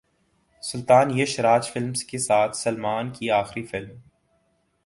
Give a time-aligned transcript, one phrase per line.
[0.63, 3.97] سلطان Yash Raj films کے ساتھ سلمان کی اخری فلم